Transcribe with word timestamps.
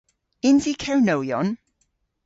Yns 0.47 0.65
i 0.71 0.73
Kernowyon? 0.83 1.49